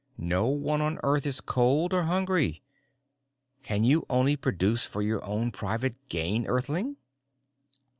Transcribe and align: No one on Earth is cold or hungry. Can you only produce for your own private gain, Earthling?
No 0.17 0.47
one 0.47 0.81
on 0.81 0.99
Earth 1.03 1.27
is 1.27 1.41
cold 1.41 1.93
or 1.93 2.01
hungry. 2.05 2.63
Can 3.61 3.83
you 3.83 4.03
only 4.09 4.35
produce 4.35 4.83
for 4.83 5.03
your 5.03 5.23
own 5.23 5.51
private 5.51 5.93
gain, 6.09 6.47
Earthling? 6.47 6.97